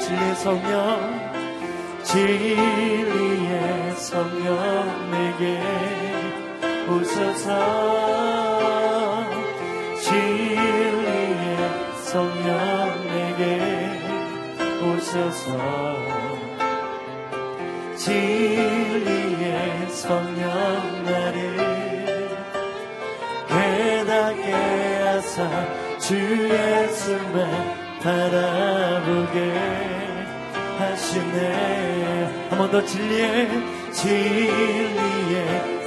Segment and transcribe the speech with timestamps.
[0.00, 1.38] 진리의 성령
[2.02, 5.60] 진리의 성령 내게
[6.88, 7.48] 오셔서.
[10.00, 11.58] 진리의
[12.02, 12.48] 성령
[13.12, 13.44] 내게
[14.82, 15.46] 오셔서.
[17.96, 20.48] 진리의 성령
[21.04, 21.36] 나를
[23.48, 25.50] 깨닫게 하사
[25.98, 26.14] 주
[26.48, 29.38] 예수만 바라보게
[30.78, 32.48] 하시네.
[32.50, 33.48] 한 번 더 진리의
[33.92, 35.36] 진리의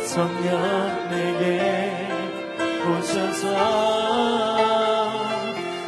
[0.05, 2.07] 성령 내게
[2.87, 3.43] 오셔서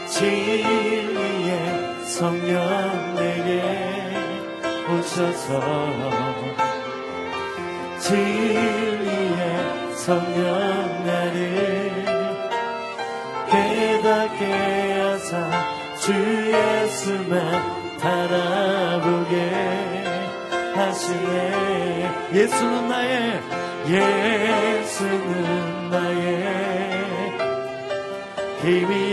[0.08, 3.52] 진리의 성령 내게
[4.90, 5.48] 오셔서
[8.00, 9.42] 진리의
[9.96, 10.44] 성령
[11.06, 12.06] 나를
[13.50, 14.44] 깨닫게
[15.02, 15.73] 하사
[16.04, 19.36] 주 예수만 바라보게
[20.76, 22.12] 하시네.
[22.34, 23.42] 예수는 나의
[24.76, 27.38] 예수는 나의
[28.64, 29.13] 힘이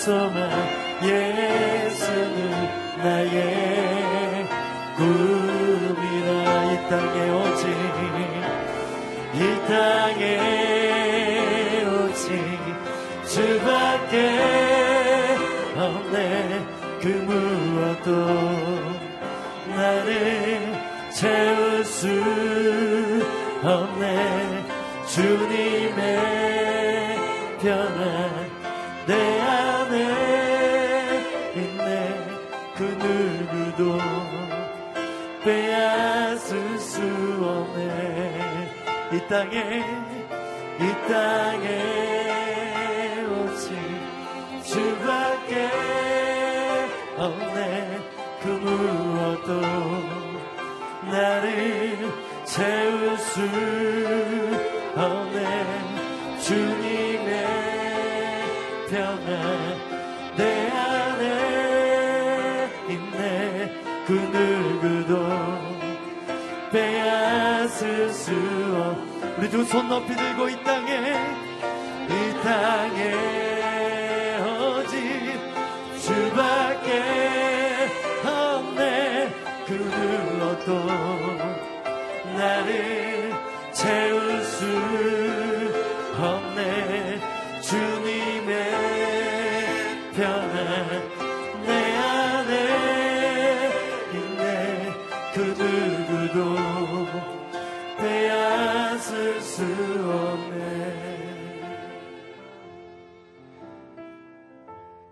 [0.00, 0.50] 찬송만
[1.02, 2.50] 예수는
[2.96, 4.46] 나의
[4.96, 6.28] 꿈이라
[6.64, 7.68] 이 땅에 오직
[9.34, 9.38] 이
[9.68, 10.24] 땅에
[11.84, 12.18] 오직
[13.26, 14.16] 주밖에
[15.76, 16.66] 없네.
[17.02, 18.08] 그 무엇도
[19.76, 20.72] 나를
[21.12, 22.08] 채울 수
[23.62, 24.64] 없네.
[25.06, 25.49] 주
[39.30, 39.84] 땅에
[40.80, 41.68] 이 땅에
[43.28, 43.70] 오직
[44.64, 45.70] 주밖에
[47.16, 48.00] 없네.
[48.42, 49.60] 그 무엇도
[51.12, 52.12] 나를
[52.44, 53.40] 채울 수
[54.96, 55.38] 없네.
[56.40, 57.46] 주님의
[58.90, 59.30] 평안
[60.36, 61.22] 내 안에
[62.88, 63.70] 있네.
[64.08, 65.12] 그 누구도
[66.72, 68.32] 빼앗을 수
[68.74, 69.09] 없.
[69.38, 71.14] 우리 두 손 높이 들고 이 땅에
[72.08, 75.38] 이 땅에 오직
[76.00, 76.88] 주밖에
[78.26, 79.28] 없네.
[79.66, 80.84] 그 누구도
[82.36, 83.32] 나를
[83.72, 84.66] 채울 수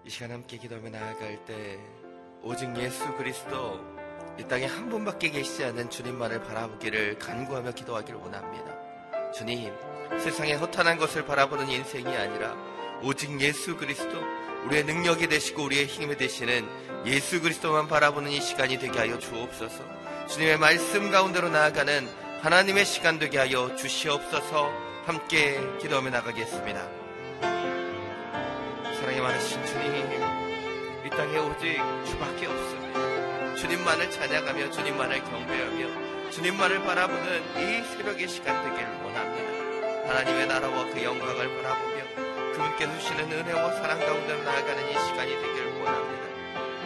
[0.09, 1.79] 이 시간 함께 기도하며 나아갈 때
[2.43, 3.79] 오직 예수 그리스도
[4.41, 9.33] 이 땅에 한 분밖에 계시지 않는 주님만을 바라보기를 간구하며 기도하기를 원합니다.
[9.33, 9.71] 주님,
[10.19, 12.57] 세상에 허탄한 것을 바라보는 인생이 아니라
[13.03, 14.19] 오직 예수 그리스도
[14.65, 19.85] 우리의 능력이 되시고 우리의 힘이 되시는 예수 그리스도만 바라보는 이 시간이 되게 하여 주옵소서.
[20.29, 22.09] 주님의 말씀 가운데로 나아가는
[22.41, 24.73] 하나님의 시간 되게 하여 주시옵소서
[25.05, 26.98] 함께 기도하며 나가겠습니다.
[29.19, 30.23] 사랑이 많으신 주님,
[31.05, 31.77] 이 땅에 오직
[32.07, 33.55] 주밖에 없습니다.
[33.57, 40.09] 주님만을 찬양하며 주님만을 경배하며 주님만을 바라보는 이 새벽의 시간 되기를 원합니다.
[40.09, 46.25] 하나님의 나라와 그 영광을 바라보며 그분께서 주시는 은혜와 사랑 가운데로 나아가는 이 시간이 되기를 원합니다.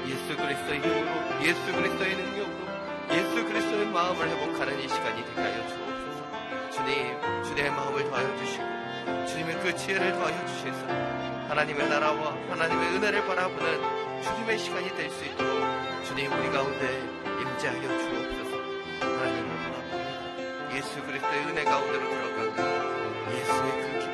[0.07, 2.67] 예수 그리스도의 힘으로 예수 그리스도의 능력으로
[3.13, 6.71] 예수 그리스도의 마음을 회복하는 이 시간이 되게 하여 주옵소서.
[6.71, 14.23] 주님, 주님의 마음을 더하여 주시고 주님의 그 지혜를 더하여 주셔서 하나님의 나라와 하나님의 은혜를 바라보는
[14.23, 15.63] 주님의 시간이 될 수 있도록
[16.07, 18.57] 주님 우리 가운데 임재하여 주옵소서.
[19.01, 20.75] 하나님을 바라봅니다.
[20.75, 24.12] 예수 그리스도의 은혜 가운데로 들어가고 예수의 그기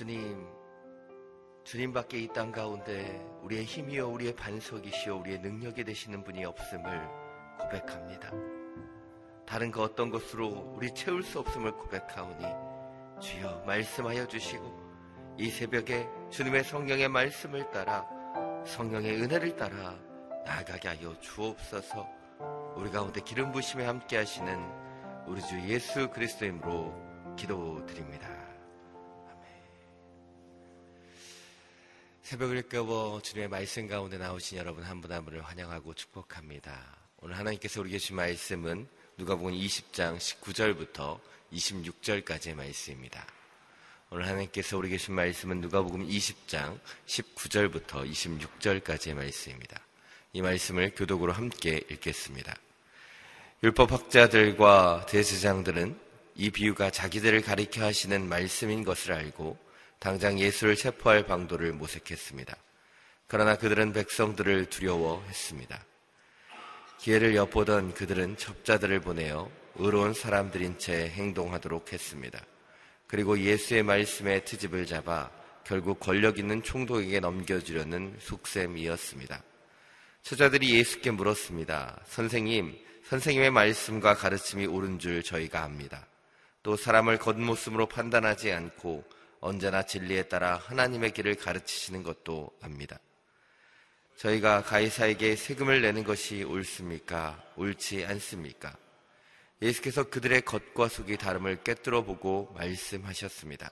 [0.00, 0.46] 주님,
[1.62, 7.06] 주님밖에 이 땅 가운데 우리의 힘이요, 우리의 반석이시요, 우리의 능력이 되시는 분이 없음을
[7.58, 8.30] 고백합니다.
[9.46, 16.64] 다른 그 어떤 것으로 우리 채울 수 없음을 고백하오니 주여 말씀하여 주시고 이 새벽에 주님의
[16.64, 18.08] 성령의 말씀을 따라
[18.64, 19.98] 성령의 은혜를 따라
[20.46, 22.08] 나아가게 하여 주옵소서
[22.74, 24.58] 우리 가운데 기름 부심에 함께 하시는
[25.26, 28.39] 우리 주 예수 그리스도의 이름으로 기도드립니다.
[32.30, 36.96] 새벽을 깨워 주님의 말씀 가운데 나오신 여러분 한 분 한 분을 환영하고 축복합니다.
[37.16, 38.86] 오늘 하나님께서 우리에게 주신 말씀은
[39.16, 41.18] 누가복음 20장 19절부터
[41.52, 43.26] 26절까지의 말씀입니다.
[44.10, 46.78] 오늘 하나님께서 우리에게 주신 말씀은 누가복음 20장
[47.08, 49.80] 19절부터 26절까지의 말씀입니다.
[50.32, 52.54] 이 말씀을 교독으로 함께 읽겠습니다.
[53.64, 55.98] 율법 학자들과 대제장들은
[56.36, 59.69] 이 비유가 자기들을 가리켜 하시는 말씀인 것을 알고
[60.00, 62.56] 당장 예수를 체포할 방도를 모색했습니다.
[63.26, 65.84] 그러나 그들은 백성들을 두려워했습니다.
[66.98, 72.40] 기회를 엿보던 그들은 첩자들을 보내어 의로운 사람들인 채 행동하도록 했습니다.
[73.06, 75.30] 그리고 예수의 말씀에 트집을 잡아
[75.64, 79.42] 결국 권력 있는 총독에게 넘겨주려는 속셈이었습니다.
[80.22, 82.00] 처자들이 예수께 물었습니다.
[82.06, 82.74] 선생님,
[83.04, 86.06] 선생님의 말씀과 가르침이 옳은 줄 저희가 압니다.
[86.62, 89.04] 또 사람을 겉모습으로 판단하지 않고
[89.40, 92.98] 언제나 진리에 따라 하나님의 길을 가르치시는 것도 압니다.
[94.16, 97.42] 저희가 가이사에게 세금을 내는 것이 옳습니까?
[97.56, 98.76] 옳지 않습니까?
[99.62, 103.70] 예수께서 그들의 겉과 속이 다름을 꿰뚫어 보고 말씀하셨습니다.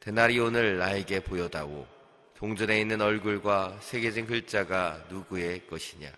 [0.00, 1.86] 데나리온을 나에게 보여다오.
[2.34, 6.10] 동전에 있는 얼굴과 새겨진 글자가 누구의 것이냐?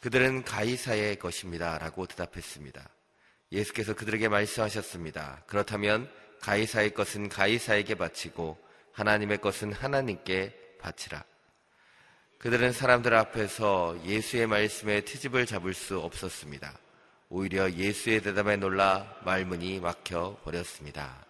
[0.00, 1.78] 그들은 가이사의 것입니다.
[1.78, 2.88] 라고 대답했습니다.
[3.52, 5.44] 예수께서 그들에게 말씀하셨습니다.
[5.46, 6.10] 그렇다면
[6.42, 8.58] 가이사의 것은 가이사에게 바치고
[8.92, 11.24] 하나님의 것은 하나님께 바치라.
[12.38, 16.76] 그들은 사람들 앞에서 예수의 말씀에 트집을 잡을 수 없었습니다.
[17.28, 21.24] 오히려 예수의 대답에 놀라 말문이 막혀 버렸습니다.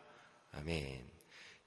[0.52, 1.04] 아멘.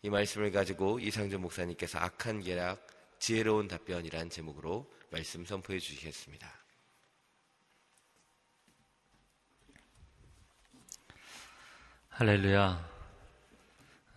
[0.01, 2.87] 이 말씀을 가지고 이상준 목사님께서 악한 계략,
[3.19, 6.51] 지혜로운 답변이란 제목으로 말씀 선포해 주시겠습니다.
[12.09, 12.94] 할렐루야.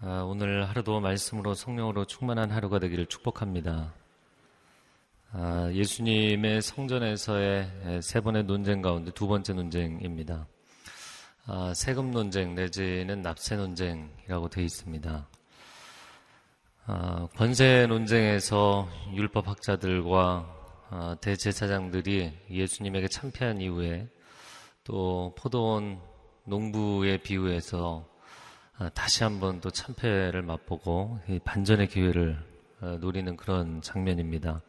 [0.01, 3.93] 아, 오늘 하루도 말씀으로 성령으로 충만한 하루가 되기를 축복합니다.
[5.33, 10.47] 아, 예수님의 성전에서의 세 번의 논쟁 가운데 두 번째 논쟁입니다.
[11.47, 15.29] 아, 세금 논쟁 내지는 납세 논쟁이라고 되어 있습니다.
[16.87, 20.57] 아, 권세 논쟁에서 율법학자들과
[20.91, 24.09] 아, 대제사장들이 예수님에게 참패한 이후에
[24.85, 26.01] 또 포도원
[26.45, 28.18] 농부의 비유에서 아,
[28.95, 32.39] 다시 한 번 또 참패를 맛보고 반전의 기회를
[32.81, 34.63] 아, 노리는 그런 장면입니다.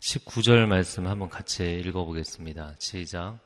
[0.00, 2.76] 19절 말씀 한번 같이 읽어보겠습니다.
[2.78, 3.38] 시작.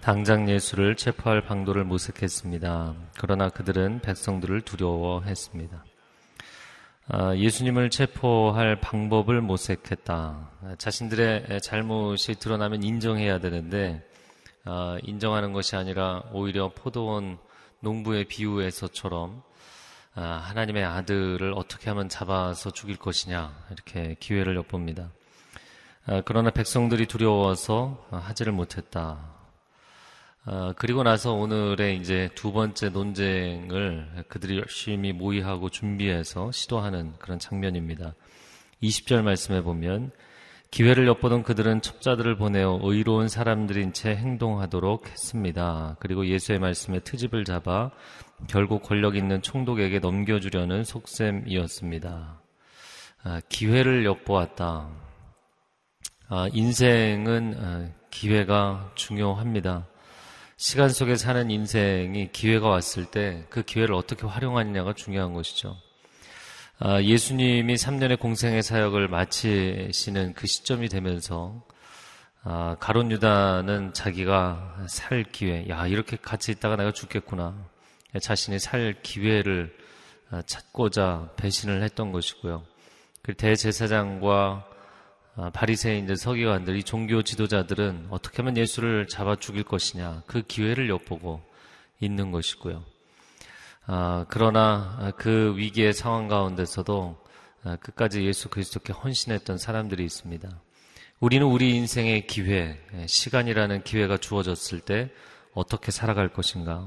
[0.00, 2.94] 당장 예수를 체포할 방도를 모색했습니다.
[3.18, 5.84] 그러나 그들은 백성들을 두려워했습니다.
[7.06, 10.50] 아, 예수님을 체포할 방법을 모색했다.
[10.78, 14.02] 자신들의 잘못이 드러나면 인정해야 되는데
[14.64, 17.36] 아, 인정하는 것이 아니라 오히려 포도원
[17.80, 19.42] 농부의 비유에서처럼
[20.14, 25.10] 아, 하나님의 아들을 어떻게 하면 잡아서 죽일 것이냐 이렇게 기회를 엿봅니다.
[26.26, 29.33] 그러나 백성들이 두려워서 하지를 못했다.
[30.46, 38.14] 아, 그리고 나서 오늘의 이제 두 번째 논쟁을 그들이 열심히 모의하고 준비해서 시도하는 그런 장면입니다.
[38.82, 40.10] 20절 말씀해 보면
[40.70, 45.96] 기회를 엿보던 그들은 첩자들을 보내어 의로운 사람들인 채 행동하도록 했습니다.
[45.98, 47.90] 그리고 예수의 말씀에 트집을 잡아
[48.46, 52.40] 결국 권력 있는 총독에게 넘겨주려는 속셈이었습니다.
[53.22, 54.90] 아, 기회를 엿보았다.
[56.28, 59.86] 아, 인생은 아, 기회가 중요합니다.
[60.56, 65.76] 시간 속에 사는 인생이 기회가 왔을 때 그 기회를 어떻게 활용하느냐가 중요한 것이죠.
[66.78, 71.62] 아, 예수님이 3년의 공생의 사역을 마치시는 그 시점이 되면서
[72.42, 77.54] 아, 가론 유다는 자기가 살 기회, 야 이렇게 같이 있다가 내가 죽겠구나.
[78.20, 79.76] 자신이 살 기회를
[80.30, 82.64] 아, 찾고자 배신을 했던 것이고요.
[83.22, 84.66] 그 대제사장과
[85.52, 91.42] 바리새인들, 서기관들, 이 종교 지도자들은 어떻게 하면 예수를 잡아 죽일 것이냐 그 기회를 엿보고
[92.00, 92.84] 있는 것이고요.
[93.86, 97.22] 아, 그러나 그 위기의 상황 가운데서도
[97.64, 100.48] 아, 끝까지 예수 그리스도께 헌신했던 사람들이 있습니다.
[101.20, 105.10] 우리는 우리 인생의 기회, 예, 시간이라는 기회가 주어졌을 때
[105.54, 106.86] 어떻게 살아갈 것인가?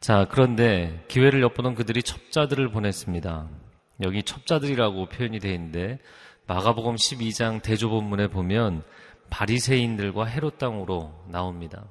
[0.00, 3.48] 자, 그런데 기회를 엿보던 그들이 첩자들을 보냈습니다.
[4.04, 5.98] 여기 첩자들이라고 표현이 되어 있는데
[6.48, 8.82] 마가복음 12장 대조본문에 보면
[9.28, 11.84] 바리새인들과 헤롯 땅으로 나옵니다.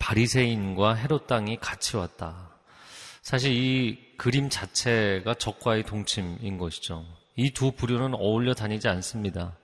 [0.00, 2.50] 바리새인과 헤롯 땅이 같이 왔다.
[3.22, 7.06] 사실 이 그림 자체가 적과의 동침인 것이죠.
[7.36, 9.56] 이 두 부류는 어울려 다니지 않습니다.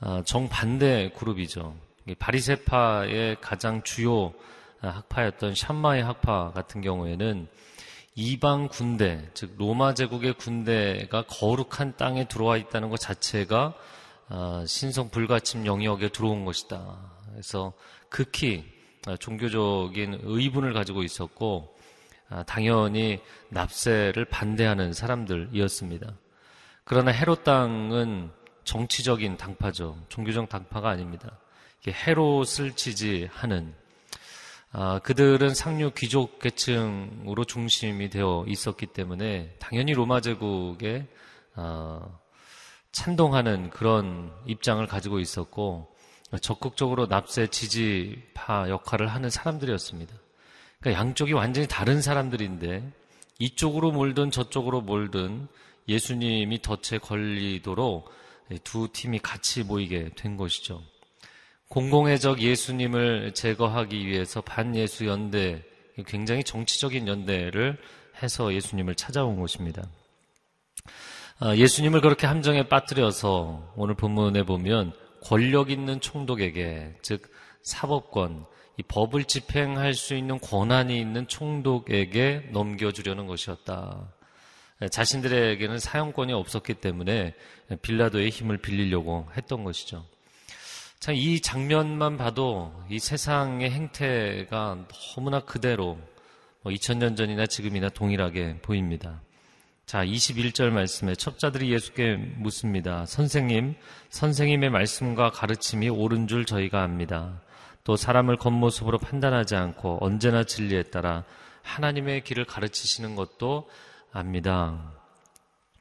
[0.00, 1.74] 아, 정반대 그룹이죠.
[2.18, 4.34] 바리세파의 가장 주요
[4.80, 7.48] 학파였던 샴마의 학파 같은 경우에는
[8.20, 13.74] 이방 군대, 즉 로마 제국의 군대가 거룩한 땅에 들어와 있다는 것 자체가
[14.26, 16.98] 아, 신성 불가침 영역에 들어온 것이다.
[17.30, 17.74] 그래서
[18.08, 18.64] 극히
[19.20, 21.78] 종교적인 의분을 가지고 있었고
[22.28, 23.20] 아, 당연히
[23.50, 26.12] 납세를 반대하는 사람들이었습니다.
[26.82, 28.32] 그러나 헤롯 당은
[28.64, 29.96] 정치적인 당파죠.
[30.08, 31.38] 종교적 당파가 아닙니다.
[31.86, 33.74] 헤롯을 지지하는
[34.70, 41.06] 아, 그들은 상류 귀족 계층으로 중심이 되어 있었기 때문에 당연히 로마 제국에
[41.54, 42.06] 아,
[42.92, 45.94] 찬동하는 그런 입장을 가지고 있었고
[46.42, 50.14] 적극적으로 납세 지지파 역할을 하는 사람들이었습니다.
[50.80, 52.92] 그러니까 양쪽이 완전히 다른 사람들인데
[53.38, 55.48] 이쪽으로 몰든 저쪽으로 몰든
[55.88, 58.10] 예수님이 덫에 걸리도록
[58.64, 60.82] 두 팀이 같이 모이게 된 것이죠.
[61.68, 65.62] 공공의적 예수님을 제거하기 위해서 반예수 연대,
[66.06, 67.76] 굉장히 정치적인 연대를
[68.22, 69.82] 해서 예수님을 찾아온 것입니다.
[71.40, 77.30] 아, 예수님을 그렇게 함정에 빠뜨려서 오늘 본문에 보면 권력 있는 총독에게, 즉,
[77.62, 78.46] 사법권,
[78.78, 84.08] 이 법을 집행할 수 있는 권한이 있는 총독에게 넘겨주려는 것이었다.
[84.90, 87.34] 자신들에게는 사용권이 없었기 때문에
[87.82, 90.04] 빌라도의 힘을 빌리려고 했던 것이죠.
[91.00, 95.96] 참, 이 장면만 봐도 이 세상의 행태가 너무나 그대로
[96.64, 99.22] 2000년 뭐 전이나 지금이나 동일하게 보입니다.
[99.86, 103.06] 자, 21절 말씀에 첩자들이 예수께 묻습니다.
[103.06, 103.76] 선생님,
[104.10, 107.40] 선생님의 말씀과 가르침이 옳은 줄 저희가 압니다.
[107.84, 111.24] 또 사람을 겉모습으로 판단하지 않고 언제나 진리에 따라
[111.62, 113.70] 하나님의 길을 가르치시는 것도
[114.12, 114.92] 압니다.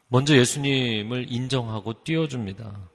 [0.09, 2.87] 먼저 예수님을 인정하고 띄워줍니다.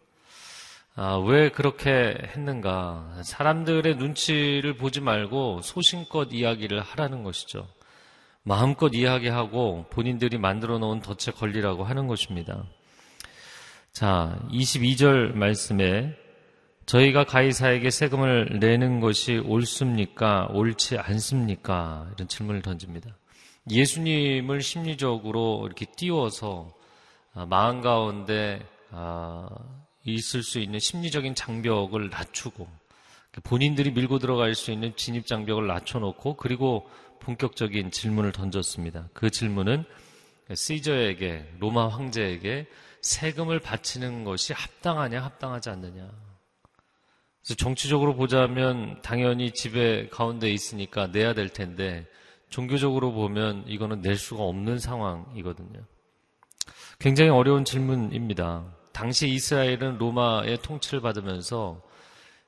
[0.94, 3.22] 아, 왜 그렇게 했는가?
[3.24, 7.66] 사람들의 눈치를 보지 말고 소신껏 이야기를 하라는 것이죠.
[8.42, 12.64] 마음껏 이야기하고 본인들이 만들어 놓은 덫에 걸리라고 하는 것입니다.
[13.92, 16.14] 자, 22절 말씀에
[16.84, 20.48] 저희가 가이사에게 세금을 내는 것이 옳습니까?
[20.52, 22.10] 옳지 않습니까?
[22.14, 23.16] 이런 질문을 던집니다.
[23.70, 26.74] 예수님을 심리적으로 이렇게 띄워서
[27.32, 29.48] 아, 마음 가운데 아,
[30.04, 32.68] 있을 수 있는 심리적인 장벽을 낮추고
[33.44, 36.88] 본인들이 밀고 들어갈 수 있는 진입 장벽을 낮춰놓고 그리고
[37.20, 39.08] 본격적인 질문을 던졌습니다.
[39.14, 39.84] 그 질문은
[40.52, 42.66] 시저에게 로마 황제에게
[43.00, 46.10] 세금을 바치는 것이 합당하냐 합당하지 않느냐
[47.42, 52.06] 그래서 정치적으로 보자면 당연히 집에 가운데 있으니까 내야 될 텐데
[52.50, 55.80] 종교적으로 보면 이거는 낼 수가 없는 상황이거든요.
[56.98, 58.64] 굉장히 어려운 질문입니다.
[58.92, 61.82] 당시 이스라엘은 로마의 통치를 받으면서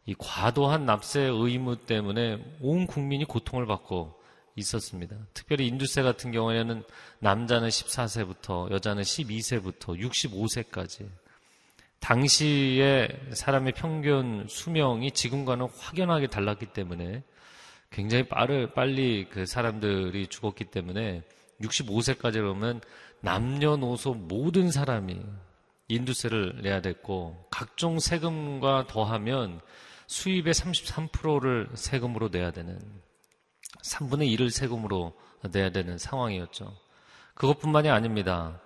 [0.07, 4.15] 이 과도한 납세 의무 때문에 온 국민이 고통을 받고
[4.57, 5.17] 있었습니다.
[5.33, 6.85] 특별히 인두세 같은 경우에는
[7.19, 11.09] 남자는 14세부터 여자는 12세부터 65세까지
[12.01, 17.23] 당시에 사람의 평균 수명이 지금과는 확연하게 달랐기 때문에
[17.91, 21.23] 굉장히 빠르, 빨리 그 사람들이 죽었기 때문에
[21.63, 22.81] 65세까지 그러면
[23.21, 25.19] 남녀노소 모든 사람이
[25.89, 29.61] 인두세를 내야 됐고 각종 세금과 더하면
[30.07, 32.79] 수입의 33%를 세금으로 내야 되는
[33.83, 35.15] 3분의 1을 세금으로
[35.53, 36.75] 내야 되는 상황이었죠.
[37.35, 38.61] 그것뿐만이 아닙니다.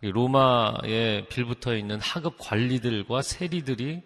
[0.00, 4.02] 로마에 빌붙어 있는 하급 관리들과 세리들이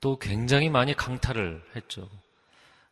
[0.00, 2.08] 또 굉장히 많이 강탈을 했죠.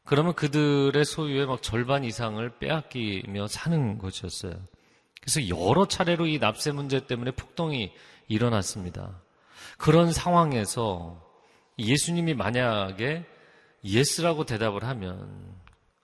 [0.05, 4.55] 그러면 그들의 소유의 막 절반 이상을 빼앗기며 사는 것이었어요.
[5.21, 7.93] 그래서 여러 차례로 이 납세 문제 때문에 폭동이
[8.31, 9.21] 일어났습니다.
[9.77, 11.21] 그런 상황에서
[11.79, 13.27] 예수님이 만약에
[13.85, 15.61] yes라고 대답을 하면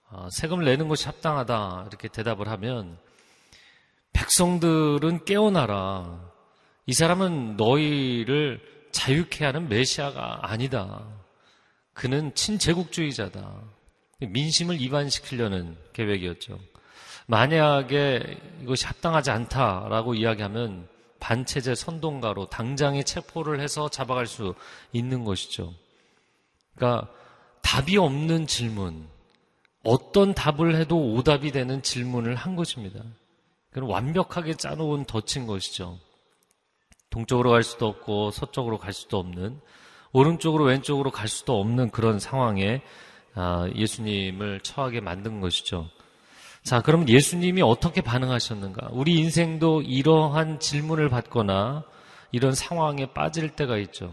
[0.09, 2.99] 아, 세금을 내는 것이 합당하다 이렇게 대답을 하면
[4.13, 6.21] 백성들은 깨어나라.
[6.87, 8.61] 이 사람은 너희를
[8.93, 11.07] 자유케 하는 메시아가 아니다.
[11.93, 13.63] 그는 친제국주의자다.
[14.21, 16.59] 민심을 이반시키려는 계획이었죠.
[17.27, 20.89] 만약에 이것이 합당하지 않다라고 이야기하면
[21.21, 24.55] 반체제 선동가로 당장에 체포를 해서 잡아갈 수
[24.93, 25.75] 있는 것이죠.
[26.75, 27.11] 그러니까
[27.63, 29.09] 답이 없는 질문,
[29.83, 33.03] 어떤 답을 해도 오답이 되는 질문을 한 것입니다.
[33.71, 35.99] 그건 완벽하게 짜놓은 덫인 것이죠.
[37.11, 39.61] 동쪽으로 갈 수도 없고 서쪽으로 갈 수도 없는
[40.13, 42.83] 오른쪽으로 왼쪽으로 갈 수도 없는 그런 상황에
[43.35, 45.91] 아, 예수님을 처하게 만든 것이죠.
[46.67, 48.89] 자, 그럼 예수님이 어떻게 반응하셨는가?
[48.91, 51.85] 우리 인생도 이러한 질문을 받거나
[52.33, 54.13] 이런 상황에 빠질 때가 있죠.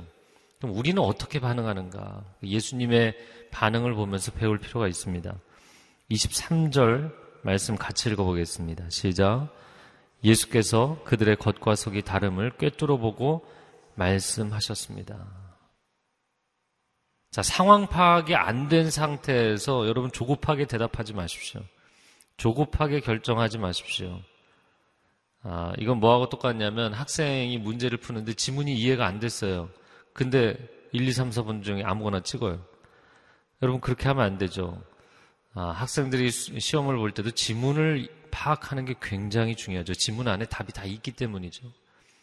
[0.59, 2.23] 그럼 우리는 어떻게 반응하는가?
[2.43, 3.15] 예수님의
[3.49, 5.33] 반응을 보면서 배울 필요가 있습니다.
[6.11, 8.87] 23절 말씀 같이 읽어보겠습니다.
[8.91, 9.49] 시작.
[10.23, 13.43] 예수께서 그들의 겉과 속이 다름을 꿰뚫어 보고
[13.95, 15.25] 말씀하셨습니다.
[17.31, 21.61] 자, 상황 파악이 안 된 상태에서 여러분 조급하게 대답하지 마십시오.
[22.37, 24.19] 조급하게 결정하지 마십시오.
[25.43, 29.69] 아, 이건 뭐하고 똑같냐면 학생이 문제를 푸는데 지문이 이해가 안 됐어요.
[30.13, 30.57] 근데
[30.93, 32.63] 1, 2, 3, 4번 중에 아무거나 찍어요.
[33.61, 34.81] 여러분 그렇게 하면 안 되죠.
[35.53, 39.93] 아, 학생들이 시험을 볼 때도 지문을 파악하는 게 굉장히 중요하죠.
[39.93, 41.71] 지문 안에 답이 다 있기 때문이죠.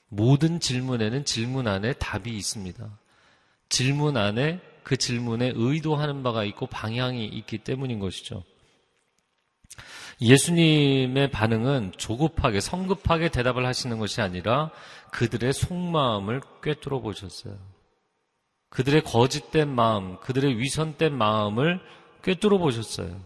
[0.09, 2.99] 모든 질문에는 질문 안에 답이 있습니다.
[3.69, 8.43] 질문 안에 그 질문에 의도하는 바가 있고 방향이 있기 때문인 것이죠.
[10.21, 14.71] 예수님의 반응은 조급하게, 성급하게 대답을 하시는 것이 아니라
[15.13, 17.57] 그들의 속마음을 꿰뚫어 보셨어요.
[18.69, 21.81] 그들의 거짓된 마음, 그들의 위선된 마음을
[22.23, 23.21] 꿰뚫어 보셨어요.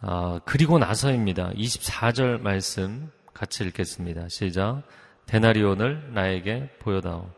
[0.00, 1.50] 아, 그리고 나서입니다.
[1.52, 4.28] 24절 말씀 같이 읽겠습니다.
[4.28, 4.82] 시작.
[5.26, 7.28] 데나리온을 나에게 보여다오.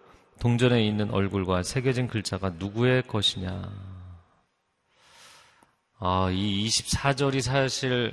[0.41, 3.98] 동전에 있는 얼굴과 새겨진 글자가 누구의 것이냐.
[5.99, 8.13] 아, 이 24절이 사실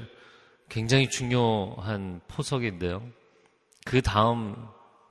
[0.69, 3.07] 굉장히 중요한 포석인데요.
[3.85, 4.55] 그 다음,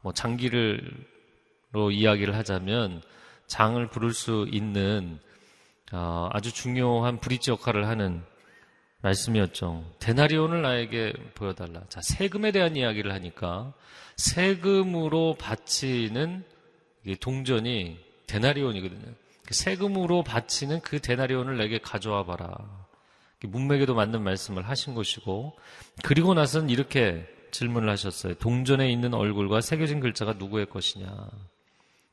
[0.02, 3.02] 뭐, 장기를로 이야기를 하자면,
[3.46, 5.20] 장을 부를 수 있는
[5.92, 8.24] 어, 아주 중요한 브릿지 역할을 하는
[9.02, 9.84] 말씀이었죠.
[10.00, 11.82] 데나리온을 나에게 보여달라.
[11.88, 13.74] 자, 세금에 대한 이야기를 하니까
[14.16, 16.42] 세금으로 바치는
[17.20, 19.14] 동전이 데나리온이거든요.
[19.46, 22.56] 그 세금으로 바치는 그 데나리온을 내게 가져와 봐라.
[23.42, 25.56] 문맥에도 맞는 말씀을 하신 것이고
[26.02, 28.34] 그리고 나서는 이렇게 질문을 하셨어요.
[28.34, 31.28] 동전에 있는 얼굴과 새겨진 글자가 누구의 것이냐.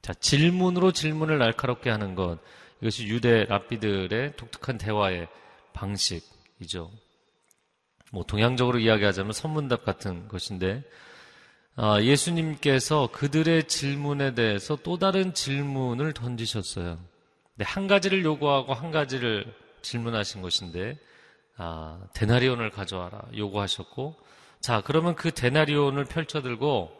[0.01, 2.39] 자, 질문으로 질문을 날카롭게 하는 것.
[2.81, 5.27] 이것이 유대 랍비들의 독특한 대화의
[5.73, 6.91] 방식이죠.
[8.11, 10.83] 뭐 동양적으로 이야기하자면 선문답 같은 것인데
[11.75, 17.10] 아, 예수님께서 그들의 질문에 대해서 또 다른 질문을 던지셨어요.
[17.63, 19.45] 한 가지를 요구하고 한 가지를
[19.81, 20.97] 질문하신 것인데
[21.57, 24.15] 아, 데나리온을 가져와라 요구하셨고
[24.59, 26.91] 자 그러면 그 데나리온을 펼쳐들고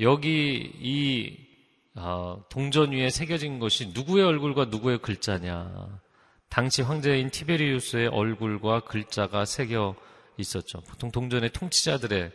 [0.00, 1.52] 여기 이
[1.94, 6.00] 어, 동전 위에 새겨진 것이 누구의 얼굴과 누구의 글자냐.
[6.48, 9.94] 당시 황제인 티베리우스의 얼굴과 글자가 새겨
[10.36, 10.80] 있었죠.
[10.82, 12.32] 보통 동전의 통치자들의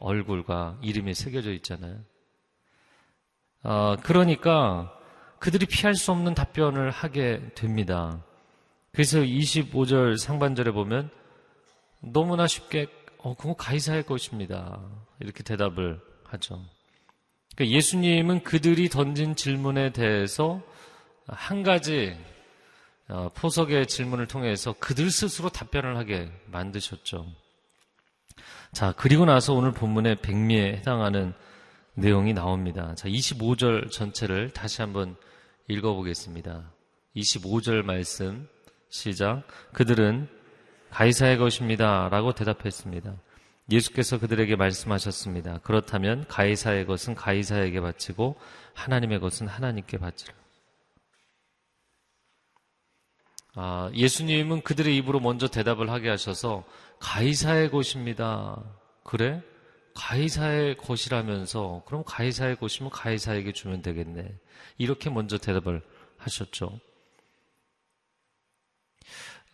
[0.00, 1.98] 얼굴과 이름이 새겨져 있잖아요.
[3.62, 4.96] 어, 그러니까
[5.40, 8.22] 그들이 피할 수 없는 답변을 하게 됩니다.
[8.92, 11.10] 그래서 25절 상반절에 보면
[12.00, 12.86] 너무나 쉽게
[13.18, 14.80] 어, 그거 가이사의 것입니다.
[15.18, 16.62] 이렇게 대답을 하죠.
[17.56, 20.62] 그러니까 예수님은 그들이 던진 질문에 대해서
[21.26, 22.16] 한 가지
[23.08, 27.26] 어, 포석의 질문을 통해서 그들 스스로 답변을 하게 만드셨죠.
[28.72, 31.32] 자, 그리고 나서 오늘 본문의 백미에 해당하는
[31.94, 32.94] 내용이 나옵니다.
[32.94, 35.16] 자, 25절 전체를 다시 한번
[35.68, 36.72] 읽어보겠습니다.
[37.16, 38.48] 25절 말씀
[38.88, 39.44] 시작.
[39.72, 40.28] 그들은
[40.90, 42.08] 가이사의 것입니다.
[42.08, 43.16] 라고 대답했습니다.
[43.70, 45.58] 예수께서 그들에게 말씀하셨습니다.
[45.58, 48.36] 그렇다면 가이사의 것은 가이사에게 바치고
[48.74, 50.34] 하나님의 것은 하나님께 바치라.
[53.54, 56.64] 아, 예수님은 그들의 입으로 먼저 대답을 하게 하셔서
[57.00, 58.62] 가이사의 것입니다.
[59.04, 59.42] 그래?
[59.94, 64.34] 가이사의 것이라면서 그럼 가이사의 것이면 가이사에게 주면 되겠네.
[64.78, 65.82] 이렇게 먼저 대답을
[66.18, 66.80] 하셨죠.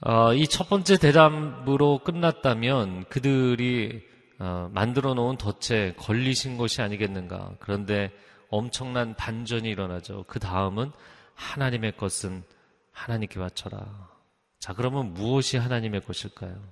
[0.02, 4.02] 어, 이첫 번째 대답으로 끝났다면 그들이
[4.38, 7.56] 어, 만들어 놓은 덫에 걸리신 것이 아니겠는가.
[7.60, 8.12] 그런데
[8.50, 10.24] 엄청난 반전이 일어나죠.
[10.28, 10.92] 그 다음은
[11.34, 12.44] 하나님의 것은
[12.92, 14.10] 하나님께 바쳐라.
[14.58, 16.62] 자, 그러면 무엇이 하나님의 것일까요?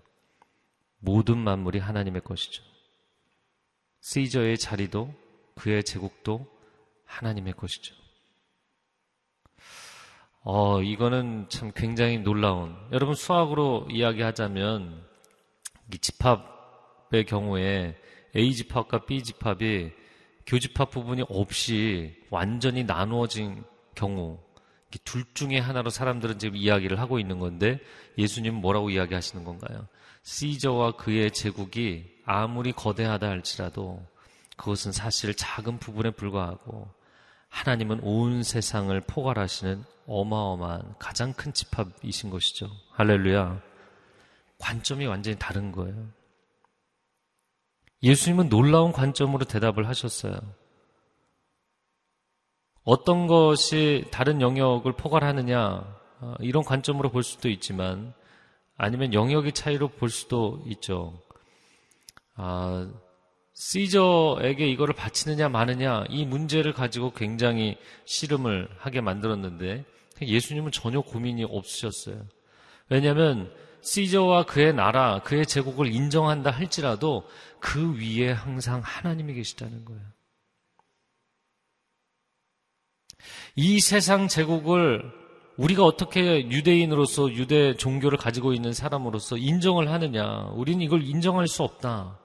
[0.99, 2.63] 모든 만물이 하나님의 것이죠.
[4.05, 5.15] 시저의 자리도
[5.55, 6.47] 그의 제국도
[7.07, 7.95] 하나님의 것이죠.
[10.43, 12.77] 어, 이거는 참 굉장히 놀라운.
[12.93, 15.07] 여러분 수학으로 이야기하자면
[15.95, 17.97] 이 집합의 경우에
[18.37, 19.93] A 집합과 B 집합이
[20.47, 23.65] 교집합 부분이 없이 완전히 나누어진
[23.95, 24.39] 경우
[25.05, 27.81] 둘 중에 하나로 사람들은 지금 이야기를 하고 있는 건데
[28.19, 29.89] 예수님은 뭐라고 이야기하시는 건가요?
[30.25, 34.03] 시저와 그의 제국이 아무리 거대하다 할지라도
[34.57, 36.89] 그것은 사실 작은 부분에 불과하고
[37.51, 42.71] 하나님은 온 세상을 포괄하시는 어마어마한 가장 큰 집합이신 것이죠.
[42.93, 43.61] 할렐루야.
[44.59, 46.09] 관점이 완전히 다른 거예요.
[48.03, 50.35] 예수님은 놀라운 관점으로 대답을 하셨어요.
[52.83, 55.61] 어떤 것이 다른 영역을 포괄하느냐,
[56.21, 58.15] 어, 이런 관점으로 볼 수도 있지만,
[58.77, 61.21] 아니면 영역의 차이로 볼 수도 있죠.
[62.35, 62.91] 아,
[63.55, 69.85] 시저에게 이거를 바치느냐 마느냐 이 문제를 가지고 굉장히 씨름을 하게 만들었는데
[70.21, 72.25] 예수님은 전혀 고민이 없으셨어요.
[72.89, 77.29] 왜냐하면 시저와 그의 나라, 그의 제국을 인정한다 할지라도
[77.61, 80.03] 그 위에 항상 하나님이 계시다는 거예요.
[83.57, 85.13] 이 세상 제국을
[85.57, 90.51] 우리가 어떻게 유대인으로서 유대 종교를 가지고 있는 사람으로서 인정을 하느냐.
[90.55, 92.19] 우리는 이걸 인정할 수 없다.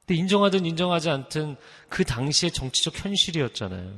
[0.00, 1.56] 근데 인정하든 인정하지 않든
[1.88, 3.92] 그 당시의 정치적 현실이었잖아요.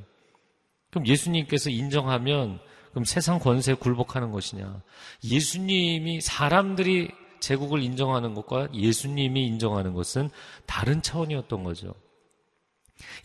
[0.90, 4.82] 그럼 예수님께서 인정하면 그럼 세상 권세에 굴복하는 것이냐?
[5.24, 10.30] 예수님이 사람들이 제국을 인정하는 것과 예수님이 인정하는 것은
[10.66, 11.94] 다른 차원이었던 거죠.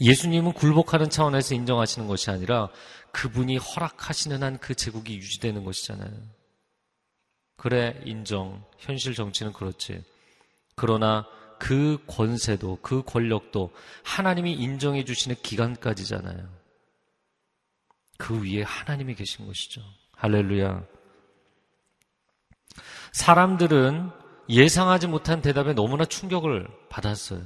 [0.02, 2.70] 예수님은 굴복하는 차원에서 인정하시는 것이 아니라
[3.14, 6.12] 그분이 허락하시는 한 그 제국이 유지되는 것이잖아요.
[7.56, 8.66] 그래, 인정.
[8.80, 10.04] 현실 정치는 그렇지.
[10.76, 11.26] 그러나
[11.60, 13.72] 그 권세도 그 권력도
[14.04, 16.50] 하나님이 인정해 주시는 기간까지잖아요.
[18.18, 19.82] 그 위에 하나님이 계신 것이죠.
[20.16, 20.84] 할렐루야.
[23.14, 24.12] 사람들은
[24.50, 27.44] 예상하지 못한 대답에 너무나 충격을 받았어요.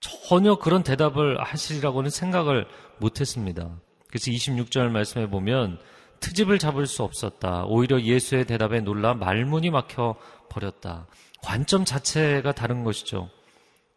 [0.00, 2.66] 전혀 그런 대답을 하시리라고는 생각을
[2.98, 3.78] 못 했습니다.
[4.10, 5.78] 그래서 26절 말씀에 보면
[6.20, 7.64] 트집을 잡을 수 없었다.
[7.64, 10.16] 오히려 예수의 대답에 놀라 말문이 막혀
[10.50, 11.06] 버렸다.
[11.42, 13.30] 관점 자체가 다른 것이죠.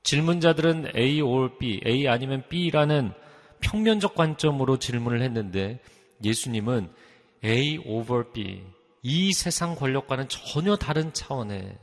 [0.03, 3.11] 질문자들은 A or B, A 아니면 B라는
[3.59, 5.79] 평면적 관점으로 질문을 했는데
[6.23, 6.89] 예수님은
[7.43, 8.63] A over B,
[9.01, 11.77] 이 세상 권력과는 전혀 다른 차원의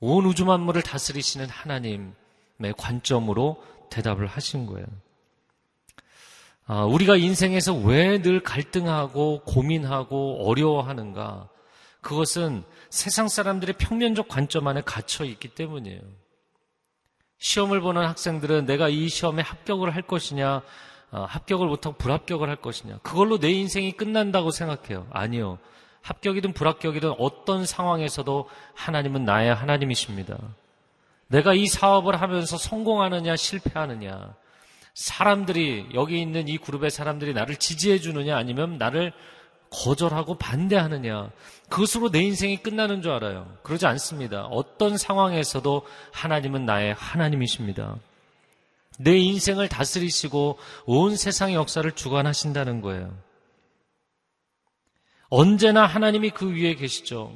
[0.00, 2.14] 온 우주 만물을 다스리시는 하나님의
[2.78, 4.86] 관점으로 대답을 하신 거예요.
[6.72, 11.48] 아, 우리가 인생에서 왜 늘 갈등하고 고민하고 어려워하는가?
[12.00, 16.00] 그것은 세상 사람들의 평면적 관점 안에 갇혀 있기 때문이에요.
[17.38, 20.62] 시험을 보는 학생들은 내가 이 시험에 합격을 할 것이냐,
[21.10, 22.98] 어, 합격을 못하고 불합격을 할 것이냐.
[23.02, 25.08] 그걸로 내 인생이 끝난다고 생각해요.
[25.10, 25.58] 아니요.
[26.02, 30.38] 합격이든 불합격이든 어떤 상황에서도 하나님은 나의 하나님이십니다.
[31.26, 34.36] 내가 이 사업을 하면서 성공하느냐, 실패하느냐.
[35.00, 39.14] 사람들이, 여기 있는 이 그룹의 사람들이 나를 지지해 주느냐, 아니면 나를
[39.70, 41.30] 거절하고 반대하느냐.
[41.70, 43.50] 그것으로 내 인생이 끝나는 줄 알아요.
[43.62, 44.44] 그러지 않습니다.
[44.44, 47.96] 어떤 상황에서도 하나님은 나의 하나님이십니다.
[48.98, 53.16] 내 인생을 다스리시고 온 세상의 역사를 주관하신다는 거예요.
[55.30, 57.32] 언제나 하나님이 그 위에 계시죠.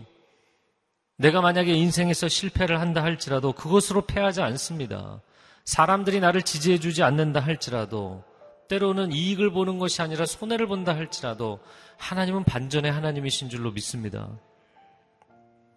[1.16, 5.22] 내가 만약에 인생에서 실패를 한다 할지라도 그것으로 패하지 않습니다.
[5.64, 8.22] 사람들이 나를 지지해주지 않는다 할지라도
[8.68, 11.61] 때로는 이익을 보는 것이 아니라 손해를 본다 할지라도
[11.98, 14.29] 하나님은 반전의 하나님이신 줄로 믿습니다.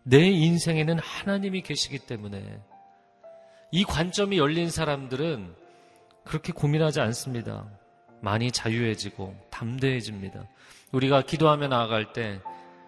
[0.03, 2.61] 내 인생에는 하나님이 계시기 때문에
[3.71, 5.53] 이 관점이 열린 사람들은
[6.23, 7.65] 그렇게 고민하지 않습니다.
[8.21, 10.47] 많이 자유해지고 담대해집니다.
[10.91, 12.39] 우리가 기도하며 나아갈 때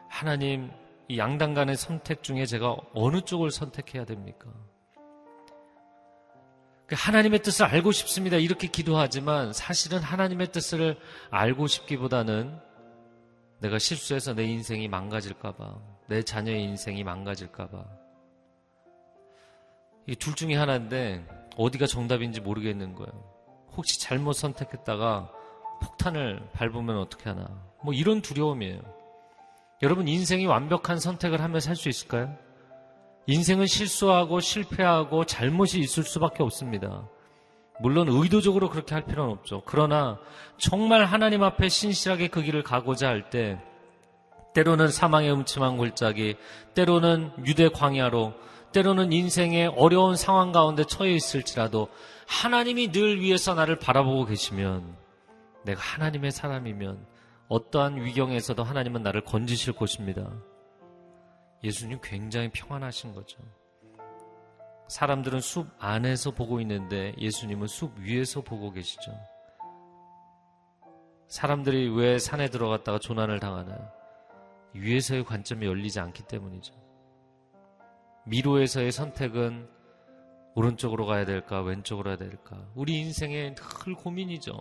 [0.10, 0.72] 하나님
[1.08, 4.48] 이 양당 간의 선택 중에 제가 어느 쪽을 선택해야 됩니까?
[6.90, 8.38] 그 하나님의 뜻을 알고 싶습니다.
[8.38, 10.98] 이렇게 기도하지만 사실은 하나님의 뜻을
[11.30, 12.58] 알고 싶기보다는
[13.60, 17.86] 내가 실수해서 내 인생이 망가질까봐, 내 자녀의 인생이 망가질까봐.
[20.08, 21.24] 이 둘 중에 하나인데
[21.58, 23.12] 어디가 정답인지 모르겠는 거예요.
[23.78, 25.32] 혹시 잘못 선택했다가
[25.82, 27.64] 폭탄을 밟으면 어떻게 하나.
[27.84, 28.82] 뭐 이런 두려움이에요.
[29.84, 32.36] 여러분 인생이 완벽한 선택을 하며 살 수 있을까요?
[33.28, 37.08] 인생은 실수하고 실패하고 잘못이 있을 수밖에 없습니다.
[37.82, 39.62] 물론 의도적으로 그렇게 할 필요는 없죠.
[39.66, 40.20] 그러나
[40.58, 43.60] 정말 하나님 앞에 신실하게 그 길을 가고자 할 때
[44.54, 46.36] 때로는 사망의 음침한 골짜기,
[46.74, 48.34] 때로는 유대 광야로,
[48.72, 51.88] 때로는 인생의 어려운 상황 가운데 처해 있을지라도
[52.28, 54.96] 하나님이 늘 위에서 나를 바라보고 계시면
[55.66, 57.06] 내가 하나님의 사람이면
[57.48, 60.30] 어떠한 위경에서도 하나님은 나를 건지실 것입니다.
[61.64, 63.38] 예수님 굉장히 평안하신 거죠.
[64.88, 69.12] 사람들은 숲 안에서 보고 있는데 예수님은 숲 위에서 보고 계시죠.
[71.28, 73.92] 사람들이 왜 산에 들어갔다가 조난을 당하나요?
[74.74, 76.74] 위에서의 관점이 열리지 않기 때문이죠.
[78.26, 79.70] 미로에서의 선택은
[80.56, 82.68] 오른쪽으로 가야 될까, 왼쪽으로 가야 될까.
[82.74, 84.54] 우리 인생의 늘 고민이죠.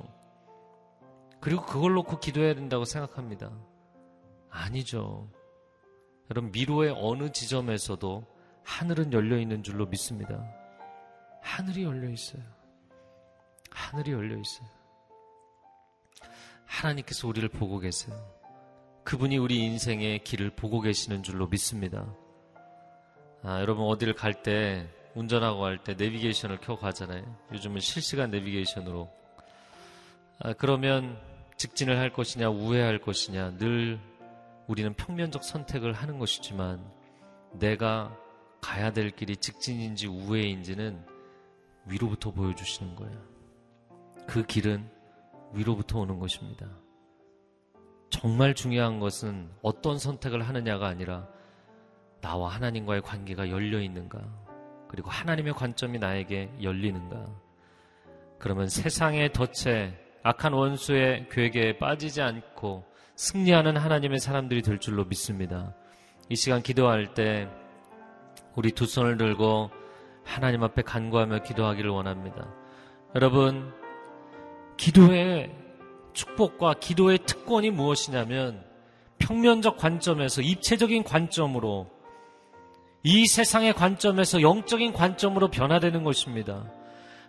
[1.41, 3.51] 그리고 그걸 놓고 기도해야 된다고 생각합니다.
[4.51, 5.31] 아니죠.
[6.31, 8.25] 여러분, 미로의 어느 지점에서도
[8.65, 10.45] 하늘은 열려 있는 줄로 믿습니다.
[11.41, 12.43] 하늘이 열려 있어요.
[13.71, 14.69] 하늘이 열려 있어요.
[16.67, 18.15] 하나님께서 우리를 보고 계세요.
[19.05, 22.07] 그분이 우리 인생의 길을 보고 계시는 줄로 믿습니다.
[23.43, 27.25] 아, 여러분 어디를 갈 때 운전하고 갈 때 내비게이션을 켜고 가잖아요.
[27.53, 29.11] 요즘은 실시간 내비게이션으로.
[30.41, 31.19] 아, 그러면
[31.57, 33.99] 직진을 할 것이냐 우회할 것이냐 늘
[34.69, 36.85] 우리는 평면적 선택을 하는 것이지만
[37.53, 38.15] 내가
[38.61, 41.05] 가야 될 길이 직진인지 우회인지는
[41.87, 43.19] 위로부터 보여주시는 거예요.
[44.27, 44.89] 그 길은
[45.55, 46.69] 위로부터 오는 것입니다.
[48.11, 51.27] 정말 중요한 것은 어떤 선택을 하느냐가 아니라
[52.21, 54.21] 나와 하나님과의 관계가 열려 있는가,
[54.89, 57.25] 그리고 하나님의 관점이 나에게 열리는가.
[58.39, 62.85] 그러면 세상의 덫에 악한 원수의 괴계에 빠지지 않고
[63.19, 65.75] 승리하는 하나님의 사람들이 될 줄로 믿습니다.
[66.29, 67.49] 이 시간 기도할 때
[68.55, 69.71] 우리 두 손을 들고
[70.23, 72.47] 하나님 앞에 간구하며 기도하기를 원합니다.
[73.17, 73.73] 여러분,
[74.77, 75.51] 기도의
[76.13, 78.65] 축복과 기도의 특권이 무엇이냐면
[79.19, 81.91] 평면적 관점에서 입체적인 관점으로
[83.03, 86.71] 이 세상의 관점에서 영적인 관점으로 변화되는 것입니다.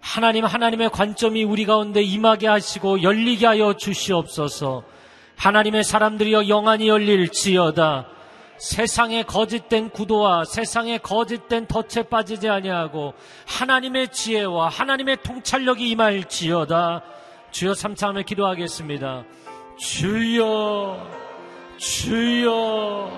[0.01, 4.98] 하나님 하나님의 관점이 우리 가운데 임하게 하시고 열리게 하여 주시옵소서.
[5.39, 8.07] 하나님의 사람들이여 영안이 열릴지어다.
[8.57, 13.13] 세상의 거짓된 구도와 세상의 거짓된 덫에 빠지지 아니하고
[13.47, 17.03] 하나님의 지혜와 하나님의 통찰력이 임할지어다.
[17.51, 19.23] 주여 삼창하며 기도하겠습니다.
[19.77, 21.07] 주여,
[21.77, 23.11] 주여,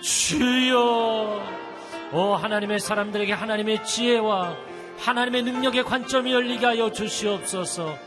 [0.00, 1.42] 주여.
[2.14, 4.56] 오 하나님의 사람들에게 하나님의 지혜와
[4.96, 8.05] 하나님의 능력의 관점이 열리게 하여 주시옵소서.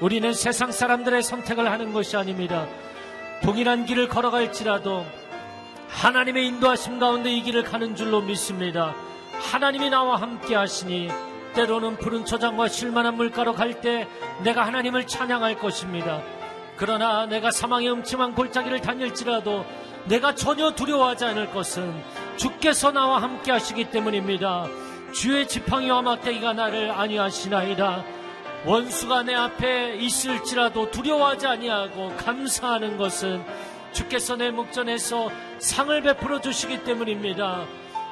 [0.00, 2.66] 우리는 세상 사람들의 선택을 하는 것이 아닙니다.
[3.42, 5.06] 동일한 길을 걸어갈지라도
[5.88, 8.94] 하나님의 인도하심 가운데 이 길을 가는 줄로 믿습니다.
[9.40, 11.10] 하나님이 나와 함께 하시니
[11.54, 14.06] 때로는 푸른 초장과 실만한 물가로 갈 때
[14.42, 16.22] 내가 하나님을 찬양할 것입니다.
[16.76, 19.64] 그러나 내가 사망의 음침한 골짜기를 다닐지라도
[20.04, 21.94] 내가 전혀 두려워하지 않을 것은
[22.36, 24.66] 주께서 나와 함께 하시기 때문입니다.
[25.12, 28.04] 주의 지팡이와 막대기가 나를 안위하시나이다.
[28.66, 33.40] 원수가 내 앞에 있을지라도 두려워하지 아니하고 감사하는 것은
[33.92, 37.64] 주께서 내 목전에서 상을 베풀어 주시기 때문입니다.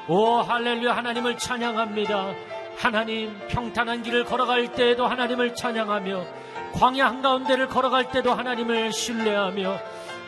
[0.07, 2.33] 오 할렐루야 하나님을 찬양합니다.
[2.77, 6.25] 하나님 평탄한 길을 걸어갈 때에도 하나님을 찬양하며
[6.73, 9.79] 광야 한가운데를 걸어갈 때도 하나님을 신뢰하며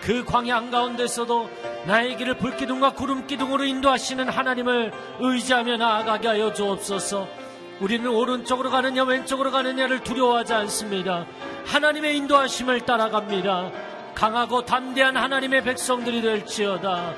[0.02, 1.50] 그 광야 한가운데서도
[1.86, 7.47] 나의 길을 불기둥과 구름기둥으로 인도하시는 하나님을 의지하며 나아가게 하여 주옵소서
[7.80, 11.28] 우리는 오른쪽으로 가느냐 왼쪽으로 가느냐를 두려워하지 않습니다.
[11.66, 13.72] 하나님의 인도하심을 따라갑니다.
[14.16, 17.14] 강하고 담대한 하나님의 백성들이 될지어다.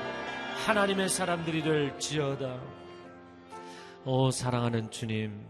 [0.66, 2.60] 하나님의 사람들이 될지어다.
[4.04, 5.46] 오 사랑하는 주님,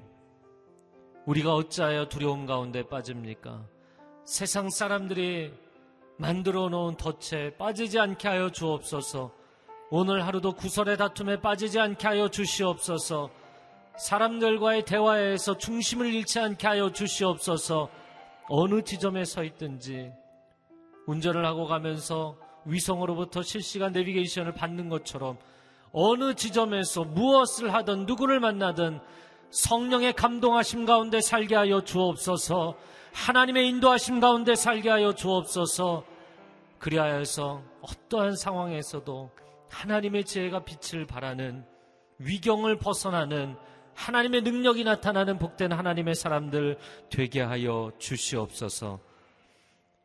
[1.27, 3.65] 우리가 어찌하여 두려움 가운데 빠집니까?
[4.25, 5.53] 세상 사람들이
[6.19, 9.33] 만들어 놓은 덫에 빠지지 않게 하여 주옵소서.
[9.91, 13.40] 오늘 하루도 구설의 다툼에 빠지지 않게 하여 주시옵소서.
[14.01, 17.91] 사람들과의 대화에서 중심을 잃지 않게 하여 주시옵소서.
[18.49, 20.11] 어느 지점에 서 있든지
[21.07, 25.37] 운전을 하고 가면서 위성으로부터 실시간 내비게이션을 받는 것처럼
[25.93, 29.01] 어느 지점에서 무엇을 하든 누구를 만나든
[29.51, 32.77] 성령의 감동하심 가운데 살게 하여 주옵소서
[33.13, 36.05] 하나님의 인도하심 가운데 살게 하여 주옵소서
[36.79, 39.31] 그리하여서 어떠한 상황에서도
[39.69, 41.65] 하나님의 지혜가 빛을 발하는
[42.19, 43.57] 위경을 벗어나는
[43.95, 46.79] 하나님의 능력이 나타나는 복된 하나님의 사람들
[47.11, 49.01] 되게 하여 주시옵소서.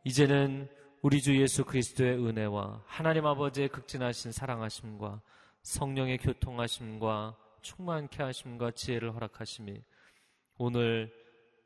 [0.03, 0.67] 이제는
[1.01, 5.21] 우리 주 예수 그리스도의 은혜와 하나님 아버지의 극진하신 사랑하심과
[5.61, 9.81] 성령의 교통하심과 충만케 하심과 지혜를 허락하심이
[10.57, 11.11] 오늘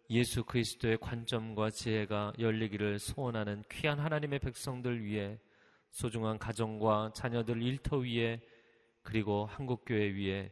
[0.09, 5.37] 예수 그리스도의 관점과 지혜가 열리기를 소원하는 귀한 하나님의 백성들 위해
[5.91, 8.41] 소중한 가정과 자녀들 일터 위에
[9.03, 10.51] 그리고 한국교회 위에